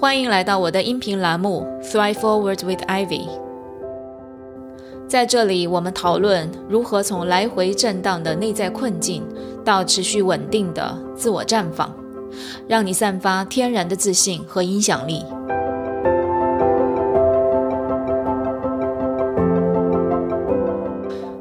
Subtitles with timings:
[0.00, 3.26] 欢迎来到我的音频栏目《Thrive Forward with Ivy》。
[5.08, 9.26] 在这里，我们讨论如何从来回震荡的内在困境
[9.64, 11.92] 到持续稳定的自我绽放，
[12.68, 15.24] 让你散发天然的自信和影响力。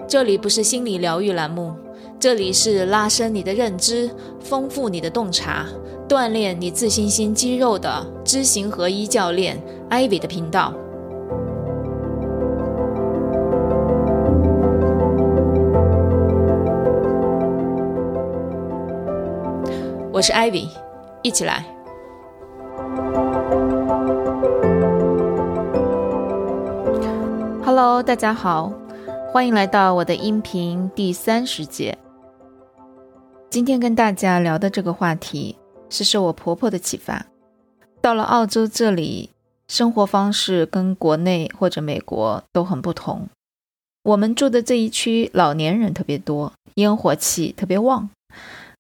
[0.08, 1.76] 这里不是心理疗愈栏目，
[2.20, 5.68] 这里是拉伸你的认知、丰富你的洞察、
[6.08, 10.74] 锻炼你自信心肌肉的知行合一教练 Ivy 的频道。
[20.14, 20.70] 我是 Ivy，
[21.24, 21.66] 一起来。
[27.66, 28.72] Hello，大家好。
[29.34, 31.98] 欢迎来到我的音频第三十节。
[33.50, 35.58] 今天跟大家聊的这个话题
[35.90, 37.26] 是受我婆婆的启发。
[38.02, 39.32] 到了澳洲这里，
[39.68, 43.28] 生活方式跟国内或者美国都很不同。
[44.04, 48.10] 我们住的这一区老年人特别多，烟火气特别旺，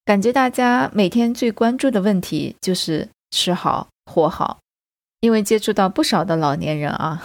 [0.06, 4.60] 感觉大家每天最关注的问题就是吃好活好。
[5.20, 7.22] 因为接触到不少的老年人啊。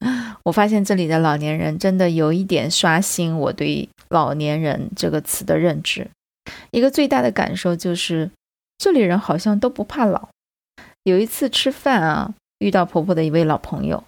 [0.44, 6.08] 我发现这里的老年人真的有一点刷新我对“老年人”这个词的认知。
[6.70, 8.30] 一个最大的感受就是，
[8.80, 10.30] 这里人好像都不怕老。
[11.02, 14.02] 有一次吃饭啊，遇到婆婆的一位老朋友，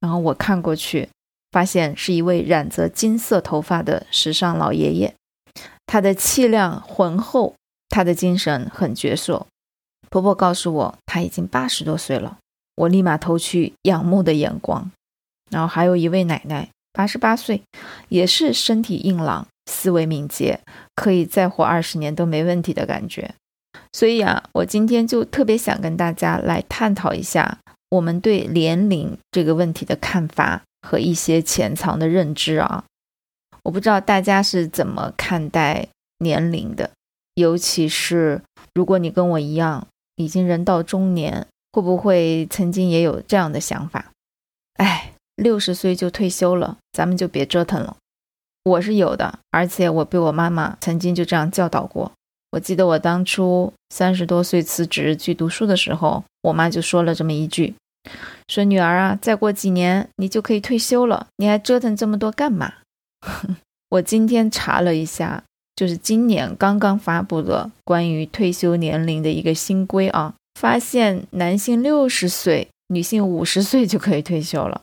[0.00, 1.08] 然后我看过去，
[1.52, 5.14] 发现是一位染着金色头发的时尚老爷爷，
[5.86, 7.54] 他的气量浑厚，
[7.88, 9.46] 他的精神很矍铄。
[10.08, 12.38] 婆婆告诉我他已经八十多岁了，
[12.74, 14.90] 我立马投去仰慕的眼光。
[15.52, 17.62] 然后还有一位奶奶，八十八岁，
[18.08, 20.58] 也是身体硬朗、思维敏捷，
[20.96, 23.32] 可以再活二十年都没问题的感觉。
[23.92, 27.58] 所以啊，我今天就特别想跟大家来探讨一下
[27.90, 32.84] 我们对年龄这个问题的看法和一些潜藏的认知啊。
[33.62, 36.90] 我不知道大家是怎么看待年龄的，
[37.34, 38.42] 尤其是
[38.74, 39.86] 如果你跟我一样
[40.16, 44.12] 已经人到中年，会不会曾经也有这样的想法？
[44.74, 45.12] 哎。
[45.36, 47.96] 六十岁就退休了，咱们就别折腾了。
[48.62, 52.12] 我是有的，而且我被我妈妈曾经就这样教导过。
[52.52, 57.74] 我记得我当初三十多岁辞职去读书的时候，我妈就说了这么一句
[58.48, 62.74] ：“说女儿啊，再过几年你就可以退休了，你还折腾这么多干嘛？”
[63.90, 65.44] 我今天查了一下，
[65.76, 74.82] 就是今年刚刚发布的关于退休年龄的一个新规啊，发现男性六十岁，女性五十岁就可以退休了。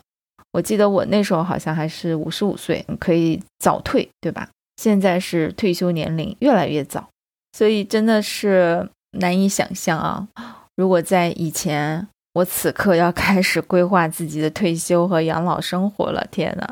[0.53, 4.49] 我记得我那时候好像还是五十五岁可以早退，对吧？
[4.78, 7.09] 现在是退休年龄越来越早，
[7.57, 10.28] 所以真的是难以想象啊！
[10.75, 16.67] 如果在以前，我此刻要开始规划自己的退休和养老生活了，天呐，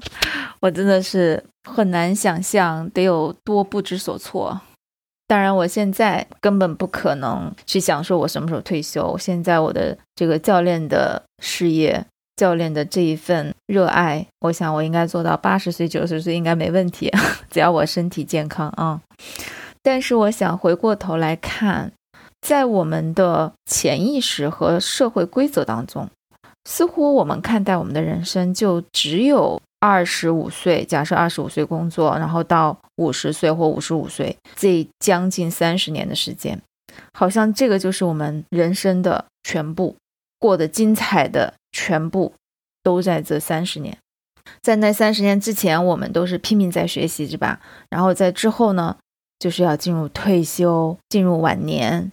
[0.60, 4.62] 我真的是很难想象得有多不知所措。
[5.26, 9.18] 当然，我现在根本不可能去想说我什么时候退休。
[9.18, 12.06] 现在我的这个教练的事业。
[12.36, 17.10] 教练的这一份热爱，我想我应该做到八十岁、九十岁应该没问题，
[17.50, 19.00] 只要我身体健康啊。
[19.86, 21.92] 但是我想回过头来看，
[22.42, 26.10] 在我们的潜意识和社会规则当中，
[26.68, 36.60] 似乎我们看待我们的人生就只有二十五岁，假设二十五岁工作，然后到五十岁或五十五岁这将近三十年的时间，
[37.14, 39.96] 好像这个就是我们人生的全部。
[40.40, 42.34] 过得精彩的全部
[42.84, 43.98] 都在这三十年，
[44.62, 47.60] 在那三十年之前，我们都是拼命在学习，是吧？
[47.90, 48.98] 然后在之后呢，
[49.40, 52.12] 就是要进入退休，进入晚年。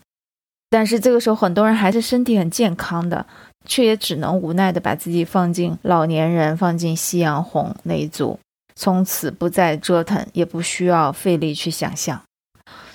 [0.71, 3.27] 但是这个时候，很多人还是身体很健康的，
[3.67, 8.39] 却也只能无奈的把自己放进老年人，放进夕阳红那一组，
[8.75, 12.23] 从此不再折腾，也不需要费力去想象。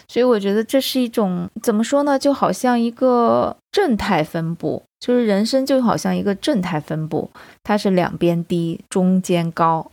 [0.08, 2.18] 所以我觉得这是一种怎么说呢？
[2.18, 7.30] 就好像一个正态分布，就是人生就好像一个正态分布，
[7.62, 9.92] 它是两边低，中间高，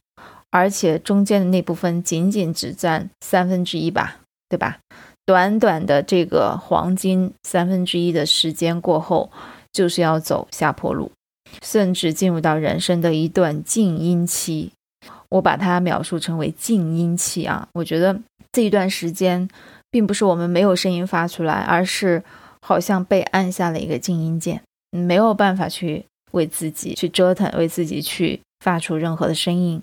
[0.51, 4.79] 而且中间的那部分仅仅只占三分之一吧，对吧？
[5.27, 9.31] 短短的这个黄金三分之一的时间过后，
[9.73, 11.11] 就是要走下坡路，
[11.63, 14.73] 甚至进入到人生的一段静音期。
[15.31, 18.21] 我把它描述成为静音期啊，我觉得
[18.53, 19.49] 这一段时间。
[19.91, 22.25] 并不是我们没有声音发出来，而是
[22.61, 29.81] 好像被按下了一个静音键，没有办法去为自己去折腾，为自己去发出任何的声音。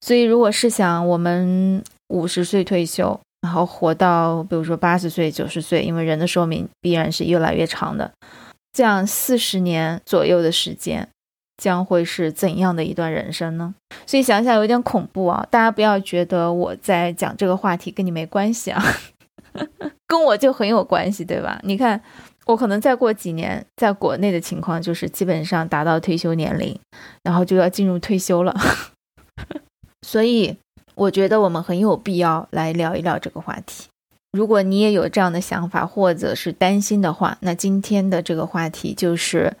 [0.00, 8.10] 所以，如果是想我们五十岁退休，然后活到比如说八十岁、九十岁，因为人的寿命必然是越来越长的，
[8.72, 11.08] 这样四十年左右的时间，
[11.56, 13.72] 将会是怎样的一段人生呢？
[14.04, 15.46] 所以想想有点恐怖啊！
[15.48, 18.82] 大家不要觉得我在讲这个话题跟你没关系啊，
[20.08, 21.60] 跟我就很有关系，对吧？
[21.62, 22.02] 你看，
[22.46, 26.76] 我可能再过几年，在国内的情况就是基本上达到退休年龄，
[27.22, 28.52] 然后就要进入退休了，
[30.02, 30.56] 所以
[30.96, 33.84] 我觉得我们很有必要来聊一聊这个话题。
[34.32, 39.54] 如果你也有这样的想法或者是担心的话，那今天的这个话题就是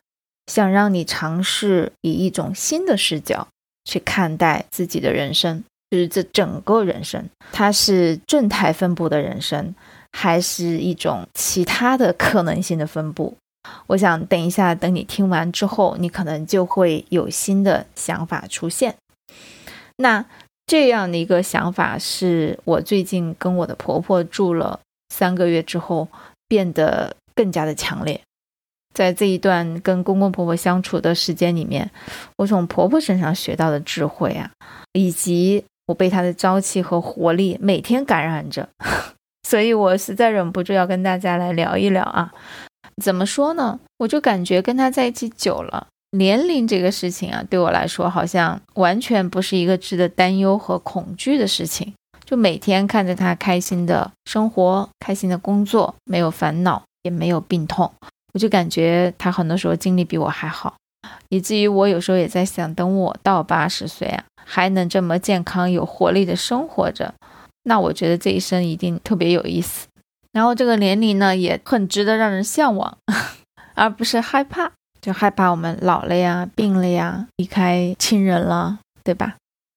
[0.46, 3.46] 想让你尝试以一种新的视角
[3.84, 7.22] 去看待自己的人生，就是这整个人生，
[7.52, 9.74] 它是正态分布的人生，
[10.12, 13.36] 还是一种其他的可能性的分布？
[13.88, 18.96] 我想等一下，等你听完之后，你可能就会有新的想法出现。
[19.98, 20.24] 那。
[20.66, 26.08] 这样的一个想法是我最近跟我的婆婆住了三个月之后
[26.48, 28.20] 变得更加的强烈。
[28.92, 31.90] 在这一段跟公公婆婆相处的时间里面，
[32.38, 34.50] 我从婆婆身上学到的智慧啊，
[34.94, 38.68] 以及我被她的朝气和活力每天感染着，
[39.46, 42.32] 所以我实在忍不住要跟大家来聊一聊啊。
[43.02, 43.78] 怎么说呢？
[43.98, 45.86] 我就感觉跟她在一起久了。
[46.16, 51.92] 年龄这个事情啊，对我来说好像完全不是一个值得担忧和恐惧的事情。
[52.24, 57.92] 就每天看着他开心的生活、开心的工作，没有烦恼，也没有病痛，
[58.34, 60.74] 我就感觉他很多时候精力比我还好，
[61.28, 67.14] 以至于我有时候也在想，等我到八十岁啊，还能这么健康有活力的生活着，
[67.62, 69.86] 那我觉得这一生一定特别有意思。
[70.32, 72.98] 然后这个年龄呢，也很值得让人向往，
[73.74, 74.72] 而不是害怕。
[75.06, 79.36] 就害怕我们老了呀、病了呀、离开亲人了，对吧？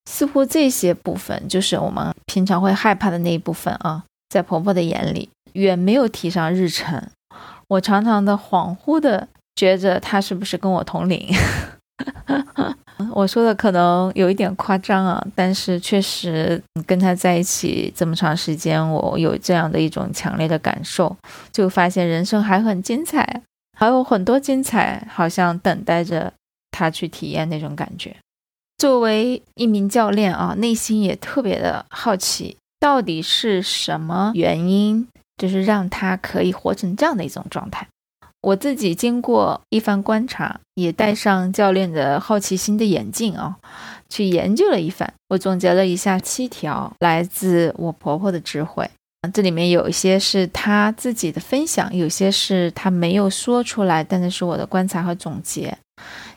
[0.09, 6.99] 似乎这些部分就是我们平常会害怕的那一部分啊，在婆婆的眼里远没有提上日程。
[7.67, 11.31] 我常常的恍惚的觉着她是不是跟我同龄？
[13.13, 21.15] 我说的可能有一点夸张啊，但是确实跟她在一起这么长时间，我有这样的一种强烈的感受，
[21.51, 23.43] 就发现人生还很精彩。
[23.79, 26.33] 还有很多精彩，好像等待着
[26.69, 28.13] 他去体验那种感觉。
[28.77, 37.87] 作为一名教练啊，内心也特别的好奇，到底是什么原因，就是让他可以活成这样的一种状态。
[38.41, 43.57] 我自己经过一番观察，也戴上教练的好奇心的眼镜啊，
[44.09, 45.13] 去研究了一番。
[45.29, 48.91] 我总结了一下七条来自我婆婆的智慧。
[49.33, 55.77] 这里面有一些是他自己的分享，有些是他没有说出来，但是是我的观察和总结。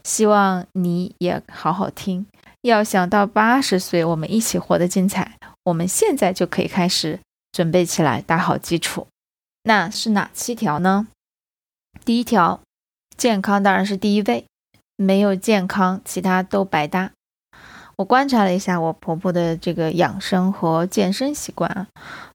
[0.02, 2.26] 希望你也好好听。
[2.62, 7.20] 要想到八十岁，我们一起活得精彩，我们现在就可以开始
[7.52, 9.06] 准备起来，打好基础。
[9.62, 11.06] 那是哪七条呢？
[12.04, 12.60] 第一条，
[13.16, 14.44] 健康当然是第一位，
[14.96, 17.12] 没有健康，其他都白搭。
[18.02, 21.86] 我观察了一下我婆婆的这个养生和健身习惯，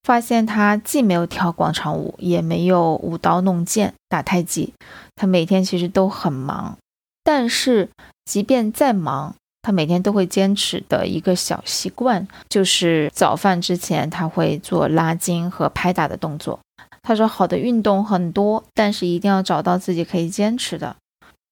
[0.01, 4.73] 发现她既没有跳广场舞，也没有舞刀弄剑打太极，
[5.17, 6.77] 她每天其实都很忙。
[7.21, 7.89] 但是
[8.23, 16.61] 即便再忙，她每天都会坚持的一个小习惯，就是早饭之前她会做拉筋和拍打的动作。
[17.03, 20.95] 她说好的运动很多，但是一定要找到自己可以坚持的。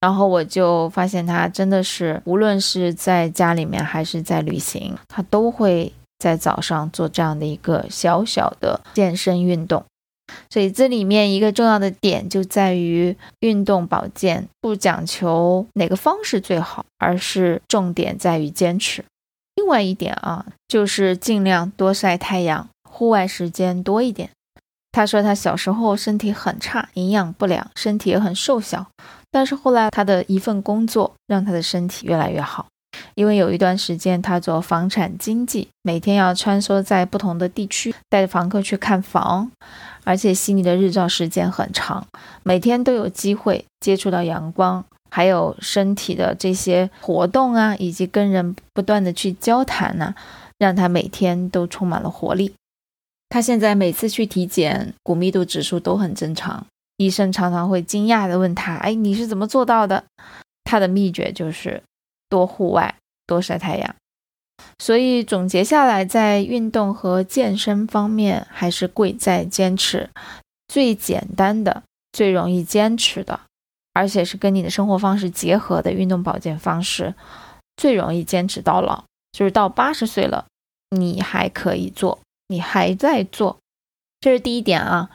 [0.05, 9.83] 然后我就发现他真的是，无论是在家里面还是在旅行，他都会在早上做这样的一个小小的健身运动。
[10.47, 19.03] 所以这里面一个重要的点就在于，运动保健不讲求哪个方式最好，而是重点在于坚持。
[19.55, 24.29] 另外一点啊，就是尽量多晒太阳，户外时间多一点。
[24.91, 28.85] 他说他小时候身体很差，营养不良，身体也很瘦小。
[29.35, 32.67] 但是后来，他的一份工作让他的身体越来越好。
[33.15, 39.51] 因为有一段时间他做房产经纪，每天要穿梭在不同的地区，带着房客去看房，
[40.05, 42.07] 而且悉尼的日照时间很长，
[42.43, 50.15] 每天都有机会接触到阳光，还有身体的这些活动啊，以及跟人不断的去交谈呢，
[50.57, 52.53] 让他每天都充满了活力。
[53.27, 56.65] 他现在每次去体检，骨密度指数都很正常。
[56.97, 60.05] 医生常常会惊讶地问他：“哎，你是怎么做到的？”
[60.63, 61.83] 他的秘诀就是
[62.29, 62.95] 多户外、
[63.27, 63.95] 多晒太阳。
[64.79, 70.09] 所以总结下来，在运动和健身方面，还是贵在坚持。
[70.67, 73.41] 最简单的、最容易坚持的，
[73.93, 77.13] 而且是跟你的生活方式结合的运动保健方式，
[77.77, 80.45] 最容易坚持到老，就是到八十岁了，
[80.89, 83.57] 你还可以做，你还在做。
[84.19, 85.09] 这是第一点啊。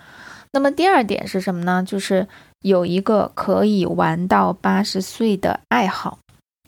[0.52, 1.84] 那么第二点是什么呢？
[1.86, 2.26] 就是
[2.60, 6.18] 有一个可以玩到八十岁的爱好。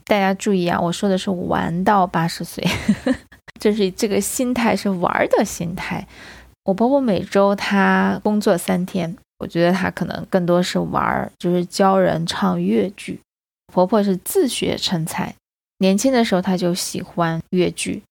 [0.05, 2.63] 大家注意啊，我说的是玩到八十岁，
[3.59, 6.07] 就是这个心态是玩的心态。
[6.65, 13.21] 我婆婆每周她工作三天，我觉得她可能更多是玩儿，就是教人唱越剧。
[13.73, 15.35] 婆婆是自学成才，
[15.79, 18.03] 年轻的时候她就喜欢越剧，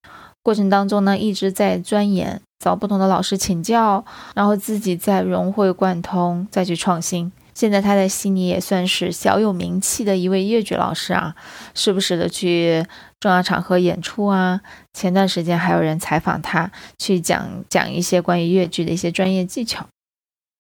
[0.42, 7.32] 过程当中呢一直在钻研，找不同的老师请教，然后自己再融会贯通，再去创新。
[7.56, 11.36] 现在他在悉尼也算是小有名气的一位越剧老师啊，
[11.74, 12.86] 时不时的去
[13.20, 14.62] 重要场合演出啊。
[14.94, 19.86] 前段时间还有人采访他，去讲讲一些关于越剧的一些专业技巧。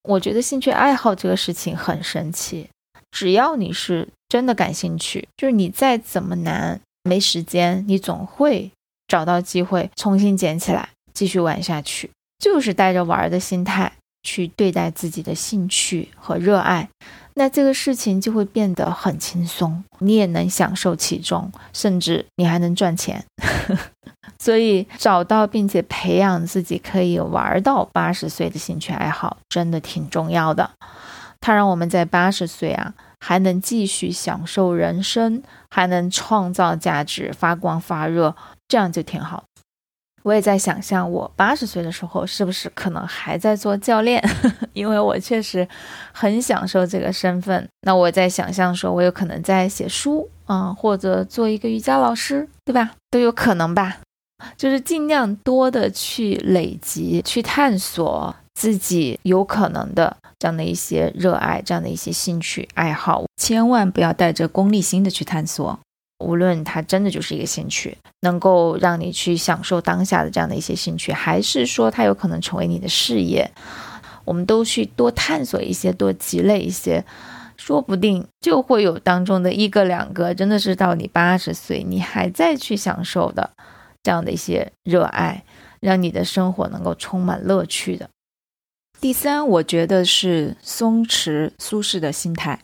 [0.09, 2.67] 我觉得兴趣爱好这个事情很神奇，
[3.11, 8.71] 只要你是真的感兴趣，就是你再怎么难，没时间，你总会
[9.07, 13.91] 找到机会重新捡起来，继续玩下去，就是带着玩的心态。
[14.23, 16.87] 去对待自己的兴趣和热爱，
[17.33, 23.25] 那这个事情就会变得很轻松，你也能享受其中，甚至你还能赚钱。
[24.37, 30.69] 所以，找到并且培养自己可以玩到八十岁的兴趣爱好，真的挺重要的。
[31.39, 35.41] 它让我们在八十岁啊，还能继续享受人生，
[35.71, 38.35] 还能创造价值、发光发热，
[38.67, 39.45] 这样就挺好。
[40.23, 44.23] 我也在想象，我八十岁的时候是不是可能还在做教练？
[44.73, 45.67] 因为我确实
[46.11, 47.67] 很享受这个身份。
[47.81, 52.91] 那我在想象说，我有可能在写书啊，或者做一个瑜伽老师，对吧？
[53.09, 53.97] 都有可能吧。
[54.57, 65.79] 就是尽量多的去累积、去探索自己有可能的这样的一些热爱、这样的一些兴趣爱好，千万不要带着功利心的去探索。
[66.21, 73.49] 无论它真的就是一个兴趣，能够让你去享受当下的这样的一些兴趣，还是说它有可能成为你的事业，
[74.23, 77.03] 我们都去多探索一些，多积累一些，
[77.57, 83.49] 说不定就会有当中的一个两个，真的是到你八十岁你还在去享受的
[84.03, 85.43] 这样的一些热爱，
[85.79, 88.09] 让你的生活能够充满乐趣的。
[88.99, 92.59] 第三，我觉得是松弛舒适的心态。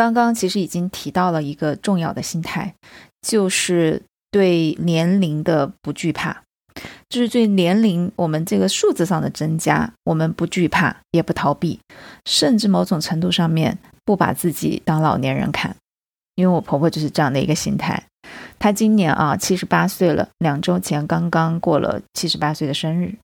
[0.00, 2.74] 刚刚其实已经提到了一个重要的心态，
[3.20, 6.42] 就是对年龄的不惧怕，
[7.10, 11.78] 就是对年龄我们这个数字上的增加，我们不惧怕，也不逃避，
[12.24, 13.76] 甚至某种程度上面
[14.06, 15.76] 不把自己当老年人看。
[16.34, 18.02] 因为我婆婆就是这样的一个心态，
[18.58, 23.14] 她今年啊七十八岁了，两周前刚刚过了七十八岁的生日，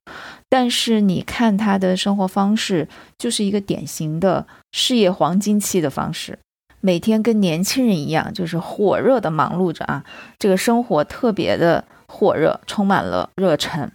[0.47, 6.37] 但是你看她的生活方式，就是一个典型的事业黄金期的方式。
[6.81, 10.03] 每天跟年轻人一样，就是火热的忙碌着啊，
[10.37, 13.91] 这个生活特别的火热，充满了热忱。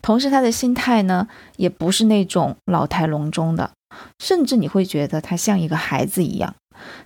[0.00, 1.26] 同时，他的心态呢，
[1.56, 3.70] 也不是那种老态龙钟的，
[4.18, 6.54] 甚至你会觉得他像一个孩子一样，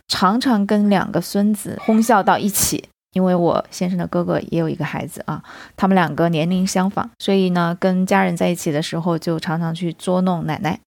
[0.06, 2.84] 常常跟两个孙子哄笑到一起。
[3.14, 5.42] 因为我先生的哥哥也有一个孩子啊，
[5.76, 10.78] 他们两个年龄相仿，所以呢，跟家人在一起的时候，就常常去捉弄奶奶。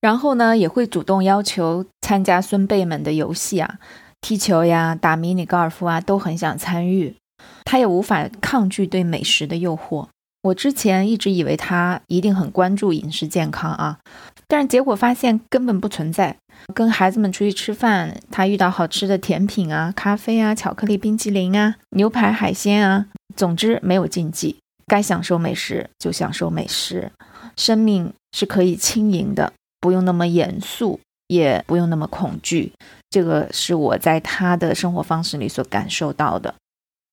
[0.00, 3.78] 然后呢，也会主动要求参加孙辈们的游戏啊，
[4.20, 7.16] 踢球呀、打迷你高尔夫啊，都很想参与。
[7.64, 10.06] 他也无法抗拒对美食的诱惑。
[10.42, 13.98] 我之前一直以为他一定很关注饮食健康啊，
[14.46, 16.36] 但是结果发现根本不存在。
[16.74, 27.10] 跟孩子们出去吃饭，他遇到好吃的甜品啊、咖啡啊、巧克力冰淇淋啊、牛排海鲜啊，总之没有禁忌，该享受美食就享受美食。
[27.56, 29.52] 生命是可以轻盈的。
[29.80, 32.72] 不用那么严肃，也不用那么恐惧，
[33.10, 36.54] 这个是我在他的生活方式里所感受到的。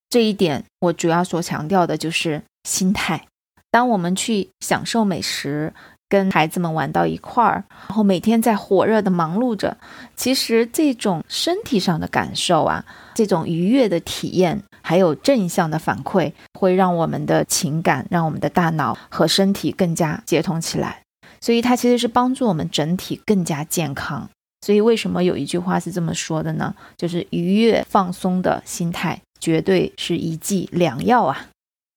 [0.10, 3.28] 这一点，我主要所强调的就是心态。
[3.70, 5.74] 当我们去享受美食，
[6.08, 9.76] 跟孩子们玩到一块儿，然后每天在火热的忙碌着，
[10.16, 21.02] 其实这种身体上的感受啊，这种愉悦的体验，还有正向的反馈，会让我们的情感，让我们的大脑和身体更加接通起来。
[21.42, 24.30] 所以它其实是帮助我们整体更加健康。
[24.62, 26.74] 所以为什么有一句话是这么说的呢？
[26.98, 31.50] 就是愉悦放松的心态绝对是一剂良药啊！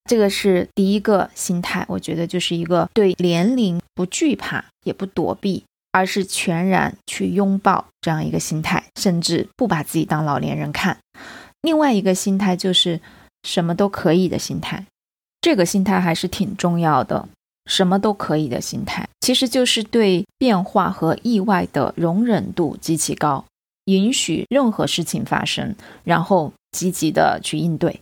[0.04, 10.98] 这个是第一个心态，我觉得就是一个对年龄不惧怕也不躲避，而是全然去拥抱这样一个心态，甚至不把自己当老年人看。
[11.62, 13.00] 另外一个心态就是
[13.42, 14.84] 什么都可以的心态，
[15.40, 17.28] 这个心态还是挺重要的。
[17.68, 23.44] 什么都可以的心态，其实就是对变化和意外的容忍度极其高，
[23.84, 28.00] 允许任何事情发生，然后积极的去应对。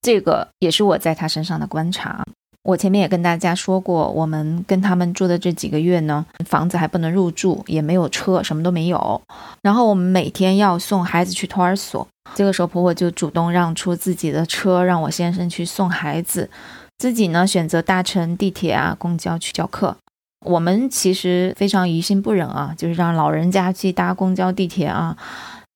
[0.00, 2.24] 这个也是我在他身上的观察。
[2.62, 9.20] 我前面也跟大家说过，我们跟他们住的这几个月呢，房子还不能入住，也没有车，什么都没有。
[9.62, 16.50] 然后我们每天要送孩子去托儿所，这个时候婆婆就主动让出自己的车，让我先生去送孩子，
[16.98, 19.96] 自己呢选择搭乘地铁啊、公交去教课。
[20.44, 25.16] 我们其实非常于心不忍啊，就是让老人家去搭公交、地铁啊。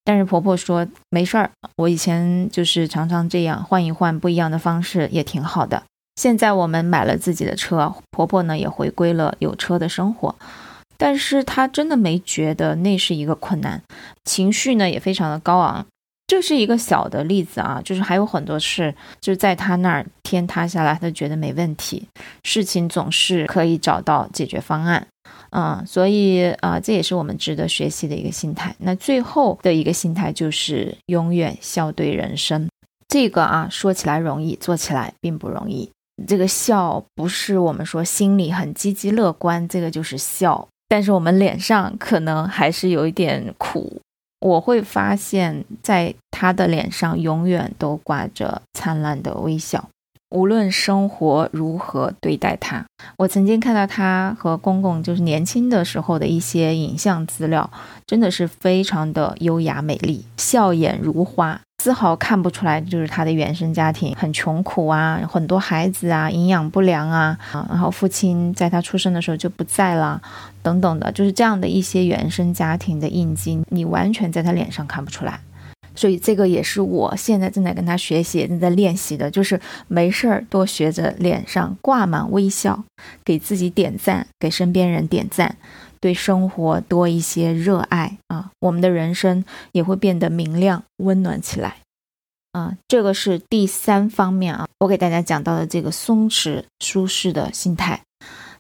[0.05, 5.85] 但是婆婆说没事儿，我以前就是常常这样换一换不一样的方式，也挺好的。
[6.17, 10.35] 现在我们买了自己的车，婆婆呢也回归了有车的生活，
[10.97, 13.81] 但是她真的没觉得那是一个困难，
[14.25, 15.87] 情绪呢也非常的高昂。
[16.33, 22.09] 这是一个小的例子啊，就是还有很多事，就是在他那儿天塌下来，他觉得没问题，
[22.43, 25.07] 事情总是可以找到解决方案。
[25.51, 28.75] 嗯，所以啊，这也是我们值得学习的一个心态。
[28.79, 32.67] 那最后的一个心态就是永远笑对人生。
[33.09, 35.91] 这个啊，说起来容易，做起来并不容易。
[36.27, 40.67] 这个笑不是我们说心里很积极乐观，这个就是笑。
[40.89, 44.01] 但是我们脸上可能还是有一点苦。
[44.43, 49.89] 我会发现，在她的脸上永远都挂着灿烂的微笑，
[50.31, 52.85] 无论生活如何对待她。
[53.19, 57.71] 我曾经看到她和公公就是年轻的时候的一些影像资料，
[58.05, 61.61] 真的是非常的优雅美丽，笑眼如花。
[61.83, 70.23] 丝毫看不出来，就是他的原生家庭很穷苦啊，很多孩子啊，营养不良啊，啊，然后父亲在他出生的时候就不在了，
[70.63, 75.41] 等等的，就是这样的一些原生家庭的印记，你完全在他脸上看不出来。
[75.97, 82.85] 所以这个也是我现在正在跟他学习、正在练习的，就是没事儿多学着脸上挂满微笑，
[83.25, 85.57] 给自己点赞，给身边人点赞。
[86.03, 91.77] 对生活多一些热爱啊，我们的人生也会变得明亮、温暖起来
[92.51, 92.77] 啊。
[92.89, 98.03] 这个是第三方面啊，我给大家讲到的这个松弛、舒适的心态。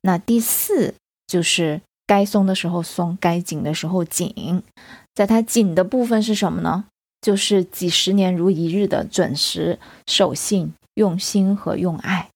[0.02, 0.94] 那第四
[1.26, 4.62] 就是该松的时候松，该紧的时候紧。
[5.12, 6.84] 在它紧的部分是什么呢？
[7.20, 12.28] 就是几十年如一日的准时、守信、用心和用爱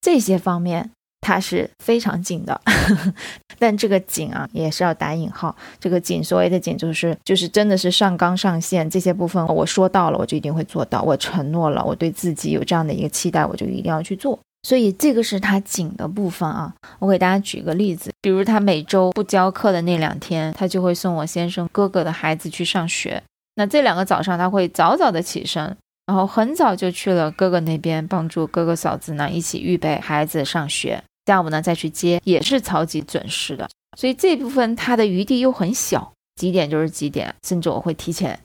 [0.00, 0.92] 这些方面。
[1.22, 2.60] 它是非常紧的，
[3.58, 5.56] 但这个紧啊也是要打引号。
[5.78, 11.00] 这个紧，所谓的紧就是就是真的是上纲上线，这些部分我说到了，我就一定会做到。
[11.00, 14.38] 我承诺了，我对自己有这样的一个期待，我就一定要去做。
[14.64, 16.74] 所以这个是他紧的部分啊。
[16.98, 23.22] 我给大家举个例子，比如他每周不教课的那两天，他就会送我先生哥哥的孩子去上学。
[23.54, 25.76] 那这两个早上他会早早的起身。
[26.04, 31.00] 然后很早就去了哥哥那边，帮助哥哥嫂子呢一起预备孩子上学。
[31.26, 38.38] 下午呢再去接，也是超级准时的，所以这部分它的余地又很小，几点就是几点，甚至我会提前。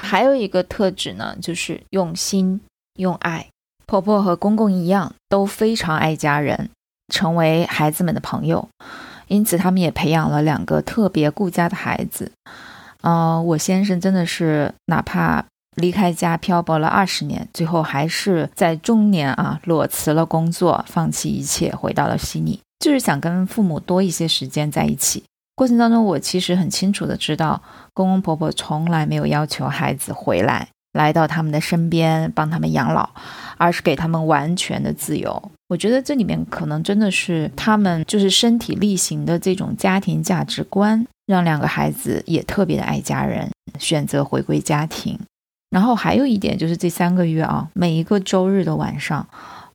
[0.00, 2.60] 还有一个特质呢，就是用心
[2.98, 3.46] 用爱。
[3.86, 6.70] 婆婆和公公一样，都非常爱家人，
[7.12, 8.68] 成为孩子们的朋友，
[9.28, 12.32] 因此他们也培养了两个特别顾家的孩子。
[13.02, 15.44] 嗯，我先生真的是哪怕。
[15.76, 25.22] 离开家漂泊了二十年，最后还是在中年啊裸辞了工作，放弃一切，回到了悉尼，就是想跟父母多一些时间在一起。
[25.54, 27.62] 过程当中，我其实很清楚的知道，
[27.94, 33.08] 公公婆婆从来没有要求孩子回来，来到他们的身边帮他们养老，
[33.56, 35.50] 而是给他们完全的自由。
[35.68, 45.18] 我觉得这里面可能真的是他们就是身体力行的这种家庭价值观，让两个孩子也特别的爱家人，选择回归家庭。
[45.70, 49.26] 然后还有一点就是这三个月啊，每一个周日的晚上，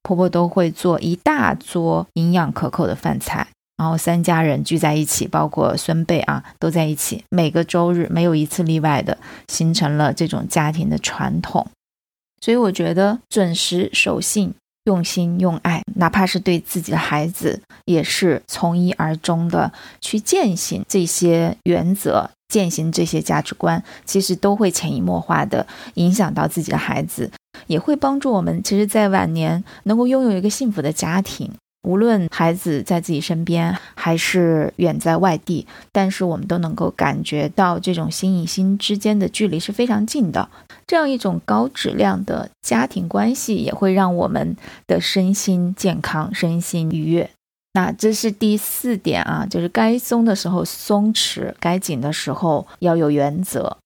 [0.02, 3.46] 婆婆都会做一大桌营养可口的饭菜，
[3.78, 11.68] 然后三家人聚在一起，包括孙辈啊都在一起，每个周日没有一次例外的形成了这种家庭的传统。
[12.40, 14.54] 所以我觉得准时守信、
[14.86, 22.32] 用心用爱，哪怕是对自己的孩子，也是从一而终的去践行这些原则。
[22.52, 27.32] 践行这些价值观，其实都会潜移默化的影响到自己的孩子，
[27.68, 28.62] 也会帮助我们。
[28.62, 31.50] 其实，在晚年能够拥有一个幸福的家庭，
[31.88, 40.50] 无论孩子在自己身边还是远在外地，但是我们都能够感觉到这种心与心之间的距离是非常近的。
[40.86, 47.30] 这样一种高质量的家庭关系，也会让我们的身心健康、身心愉悦。
[47.74, 53.78] 那这是第四点啊，就是该松的时候松弛，该紧的时候要有原则。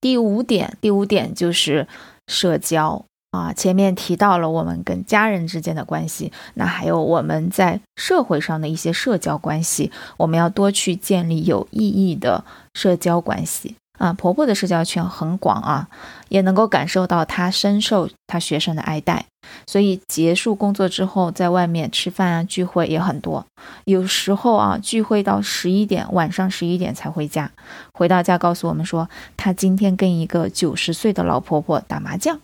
[0.00, 1.86] 第五点，第五点就是
[2.26, 13.76] 社交啊，前面提到了我们跟家人之间的关系，那还有我们在社会上的一些社交关系，我们要多去建立有意义的社交关系。
[13.98, 15.88] 啊，婆婆的社交圈很广啊，
[16.28, 19.26] 也能够感受到她深受她学生的爱戴，
[19.66, 23.46] 所以结束工作之后，在外面吃饭啊聚会也很多，
[23.84, 27.50] 有时候啊聚会到十一点，晚上十一点才回家，
[27.92, 32.40] 回到家告诉我们说，她今天跟一个九十岁的老婆婆打麻将，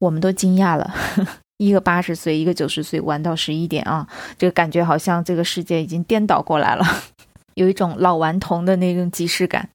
[0.00, 0.92] 我们都惊讶了。
[1.58, 6.84] 一个八十岁，一个九十岁，玩到十一点啊，这个感觉好像这个世界已经颠倒过来了，
[7.54, 9.68] 有一种老顽童的那种即视感。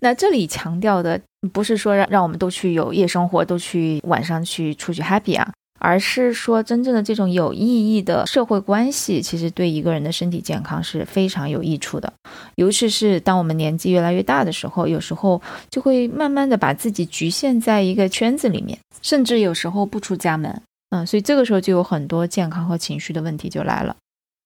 [0.00, 1.20] 那这里强调的
[1.52, 12.12] 不是说让让我们都去有夜生活，都去晚上去出去 happy 啊，而是说真正的这种有意义的社会关系，其实对一个人的身体健康是非常有益处的。
[12.56, 20.62] 尤其是当我们年纪越来越大的时候，有时候就会慢慢的把自己局限在一个圈子里面，甚至有时候不出家门。
[20.90, 23.94] 嗯，所以这个时候就有很多健康和情绪的问题就来了。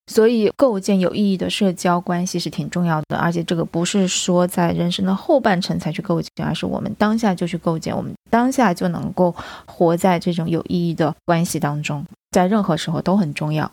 [0.06, 9.34] 所以构建有意义的社交关系是挺重要的，而且这个不是说在人生的后半程才去构建，而是我们当下就去构建，我们当下就能够
[9.66, 13.70] 活在这种有意义的关系当中，在任何时候都很重要。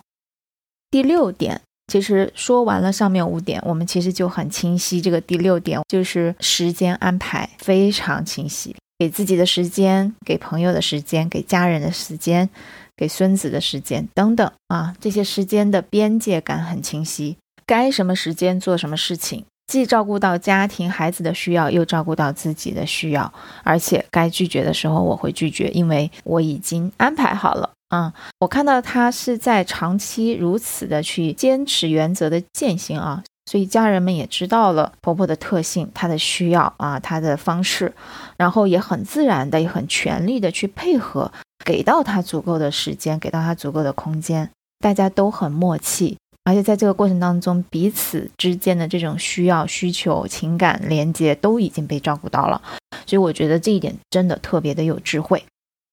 [0.89, 8.75] 第六点，其实说完了上面五点，我们其实就很清晰，这个第六点就是时间安排非常清晰。
[8.99, 12.47] 给自己的时间，给朋友的时间，给家人的时间，
[13.01, 17.35] 给孙子的时间等等啊，这些时间的边界感很清晰，
[17.65, 23.33] 该什么时间做什么事情，既照顾到家庭孩子的需要，又照顾到自己的需要，
[23.63, 28.13] 而且该拒绝的时候我会拒绝，因为我已经安排好了啊。
[28.37, 33.23] 我看到他是在长期如此的去坚持原则的践行啊。
[33.51, 37.93] 所以家人们也知道了婆婆的特性，她的需要啊，她的方式，
[38.37, 41.29] 然后也很自然的、也很全力的去配合，
[41.65, 52.61] 给到她足够的时间，给到她足够的空间，大家都很默契，而且在这个过程当中，彼此之间的这种需要、需求、情感连接都已经被照顾到了，
[53.05, 55.43] 所以我觉得这一点真的特别的有智慧。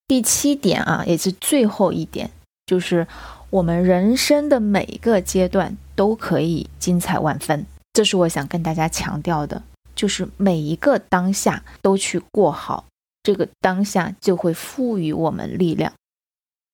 [0.06, 2.30] 第七点啊，也是最后一点，
[2.68, 3.04] 就是
[3.50, 5.76] 我们人生的每个阶段。
[5.98, 9.61] 都可以精彩万分，这是我想跟大家强调的，
[9.96, 12.85] 就是每一个当下都去过好，
[13.24, 15.92] 这个当下就会赋予我们力量。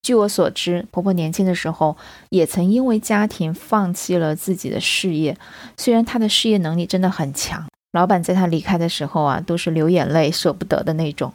[0.03, 1.97] 据我所知，婆婆年轻的时候
[2.29, 5.35] 也曾因为家庭放弃了自己的事业，
[5.79, 11.33] 虽然她的事业能力真的很强，老板在她离开的时候啊都是流眼泪舍不得的那种，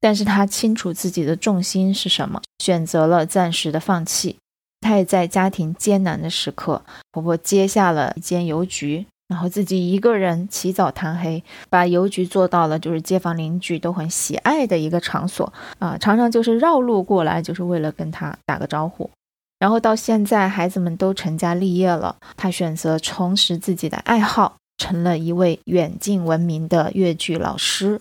[0.00, 4.36] 但是她清楚自己的重心是什么，选择了暂时的放弃。
[4.80, 6.82] 她也在家庭艰难的时刻，
[7.12, 19.10] 婆婆接下了一间邮局，然后自己一个人起早贪黑，把邮局做到了就是街坊邻居都很喜爱的一个场所啊，常常就是绕路过来，就是为了跟她打个招呼。
[19.58, 28.00] 然后到现在孩子们都成家立业了，她选择重拾自己的爱好，成了一位远近闻名的越剧老师。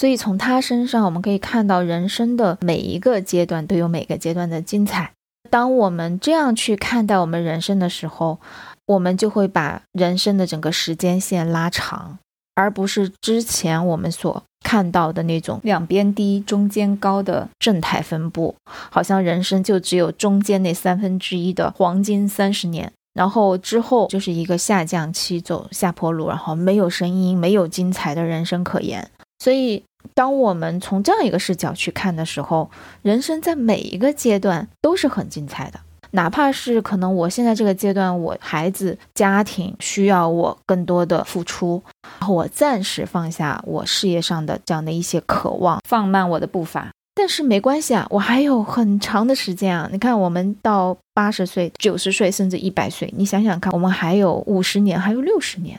[0.00, 5.12] 所以从他身上，我们可以看到人生的每一个阶段都有每个阶段的精彩。
[5.50, 8.38] 当我们这样去看待我们人生的时候，
[8.86, 12.18] 我们就会把人生的整个时间线拉长，
[12.54, 18.54] 而不是之前我们所看到的那种两边低、中间高的正态分布，
[18.90, 29.10] 好像人生就只有中间那三分之一的黄金三十年，然后之后就是一个下降期，走下坡路，然后没有声音、没有精彩的人生可言。
[29.38, 29.84] 所以。
[30.14, 32.70] 当我们从这样一个视角去看的时候，
[33.02, 35.80] 人生在每一个阶段都是很精彩的。
[36.12, 41.80] 哪怕是可能我现在这个阶段，我孩子家庭需要我更多的付出，
[42.18, 46.88] 然后我暂时放下我事业上的这样的一些渴望，放慢我的步伐。
[47.14, 49.88] 但是没关系啊，我还有很长的时间啊。
[49.92, 55.78] 你看，我们到八十岁、九十岁，甚至一百岁，你想想看，我们还有五十年，还有六十年，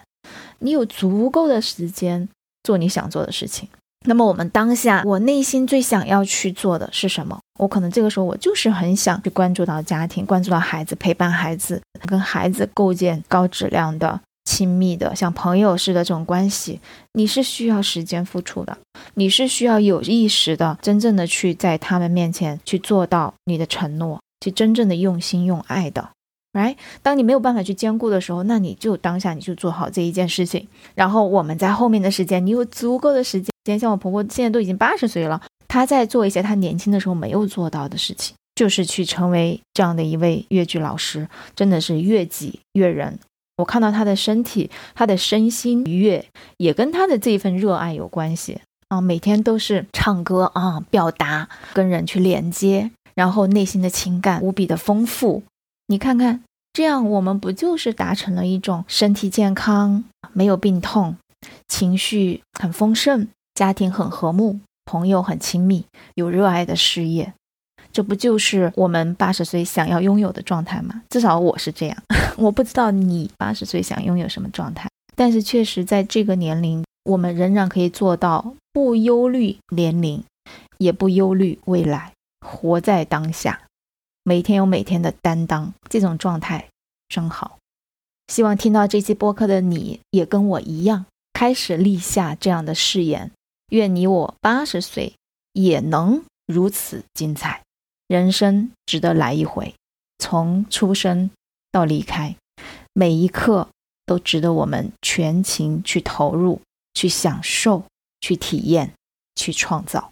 [0.59, 2.29] 你有足够的时间
[2.63, 3.67] 做你想做的事情。
[4.05, 7.39] 那么我们当下，我内心最想要去做的是什么？
[7.59, 16.79] 我可能这个时候我就是很想去关注到家庭，关注到孩子，陪伴孩子，跟孩子构建高质量的、亲密的、像朋友似的这种关系。
[17.13, 18.75] 你是需要时间付出的，
[19.13, 26.09] 你是需要有意识的、真正的去在他们面前去做到你的承诺，去真正的用心用爱的。
[26.53, 30.67] 来，当你没有办法去兼顾的时候，那你就当下你就做好这一件事情。
[30.95, 43.17] 然后我们在后面的时间，你有足够的时间，像我婆婆现在都已经八十岁了，她在做一些她年轻的时候没有做到的事情，就是去成为这样的一位越剧老师，真的是越己越人。
[43.57, 46.25] 我看到她的身体，她的身心愉悦，
[46.57, 48.59] 也跟她的这一份热爱有关系
[48.89, 48.99] 啊。
[48.99, 55.43] 每天都是唱歌啊，表达，跟人去连接，然后内心的情感无比的丰富。
[55.91, 61.17] 你看看，这样我们不就是达成了一种身体健康、没有病痛、
[61.67, 65.83] 情绪很丰盛，家庭很和睦，朋友很亲密，
[66.15, 67.33] 有热爱的事业。
[67.91, 71.03] 这不就是我们八十岁想要拥有的状态吗？
[71.09, 72.03] 至少我是这样。
[72.37, 80.23] 我不知道你八十岁想拥有什么状态，但是确实在这个年龄，我们仍然可以做到不忧虑年龄，
[80.77, 83.59] 也不忧虑未来，活在当下，
[84.23, 86.69] 每天有每天的担当，这种状态
[87.09, 87.57] 真好。
[88.27, 93.31] 希望听到这期播客的你也跟我一样，开始立下这样的誓言。
[93.69, 95.13] 愿你我八十岁
[95.53, 97.63] 也能如此精彩。
[98.07, 99.73] 人生值得来一回，
[100.17, 101.31] 从出生
[101.71, 102.35] 到离开，
[102.93, 103.69] 每一刻
[104.05, 106.61] 都值得我们全情去投入、
[106.93, 107.85] 去享受、
[108.19, 108.93] 去体验、
[109.35, 110.11] 去创造。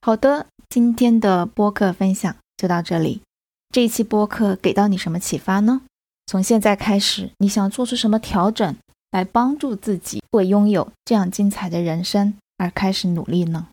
[0.00, 3.22] 好的，今天的播客分享就到这里。
[3.70, 5.82] 这一期播客给到你什么启发呢？
[6.26, 8.76] 从现在开始，你想做出什么调整
[9.10, 13.66] 来帮助自己为拥有这样精彩的人生而开始努力呢？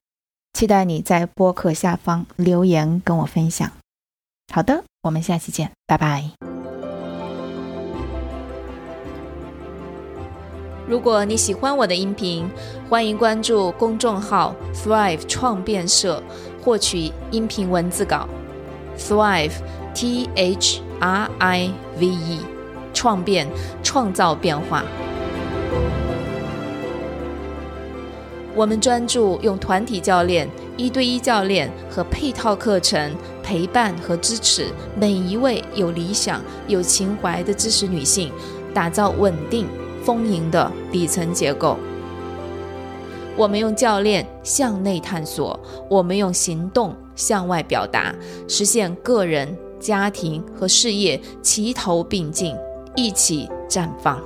[0.54, 3.72] 期待你在播客下方留言跟我分享。
[4.54, 6.32] 好的，我们下期见，拜拜。
[10.88, 12.50] 如果你喜欢我的音频，
[12.90, 16.22] 欢迎关注公众号 Thrive 创变社，
[16.62, 18.28] 获取音频文字稿。
[19.02, 19.54] Thrive
[19.94, 22.40] T H R I V E，
[22.94, 23.48] 创变，
[23.84, 24.84] 创造变化。
[28.54, 38.32] 我们专注用团体教练、一对一教练和配套课程陪伴和支持每一位有理想、有情怀的知识女性，
[38.74, 39.68] 打造稳定、
[40.04, 41.78] 丰盈的底层结构。
[43.38, 45.58] 我们用教练向内探索，
[45.90, 48.16] 我们用行动向外表达，
[48.48, 52.56] 实现个人、家庭和事业齐头并进，
[52.96, 54.20] 一起绽放。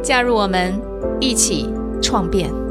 [0.00, 0.80] 加入我们，
[1.20, 1.68] 一起
[2.00, 2.67] 创变。